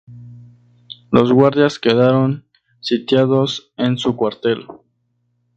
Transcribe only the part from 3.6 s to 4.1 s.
en